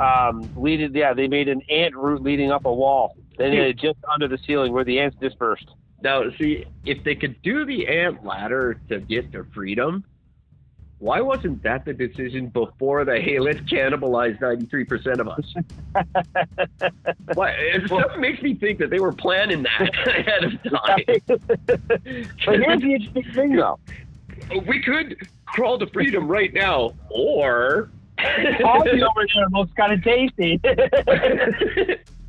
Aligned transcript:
um, 0.00 0.50
leading. 0.56 0.94
Yeah, 0.94 1.14
they 1.14 1.28
made 1.28 1.48
an 1.48 1.62
ant 1.70 1.94
route 1.94 2.22
leading 2.22 2.50
up 2.50 2.64
a 2.64 2.72
wall. 2.72 3.16
Then 3.38 3.52
it 3.52 3.78
just 3.78 3.98
under 4.12 4.28
the 4.28 4.38
ceiling 4.46 4.72
where 4.72 4.84
the 4.84 4.98
ants 4.98 5.16
dispersed. 5.20 5.68
Now, 6.02 6.24
see, 6.38 6.64
if 6.84 7.04
they 7.04 7.14
could 7.14 7.40
do 7.42 7.64
the 7.64 7.86
ant 7.86 8.24
ladder 8.24 8.80
to 8.88 9.00
get 9.00 9.32
to 9.32 9.44
freedom, 9.54 10.04
why 10.98 11.22
wasn't 11.22 11.62
that 11.62 11.86
the 11.86 11.94
decision 11.94 12.48
before 12.48 13.04
the 13.06 13.18
hey, 13.18 13.38
let's 13.38 13.60
cannibalize 13.60 14.38
93% 14.38 15.18
of 15.18 15.28
us? 15.28 15.54
why, 17.34 17.50
it 17.52 17.86
stuff 17.86 18.18
makes 18.18 18.42
me 18.42 18.54
think 18.54 18.78
that 18.78 18.90
they 18.90 19.00
were 19.00 19.12
planning 19.12 19.62
that 19.62 19.90
ahead 20.06 20.44
of 20.44 20.62
time. 20.62 21.04
but 21.86 22.60
here's 22.60 22.80
the 22.80 22.94
interesting 22.94 23.32
thing, 23.32 23.56
though. 23.56 23.78
We 24.66 24.82
could 24.82 25.16
crawl 25.46 25.78
to 25.78 25.86
freedom 25.86 26.28
right 26.28 26.52
now, 26.52 26.92
or 27.08 27.90
Coffee 28.60 29.02
over 29.02 29.26
there 29.34 29.46
looks 29.52 29.72
kind 29.72 29.92
of 29.92 30.02
tasty. 30.02 30.60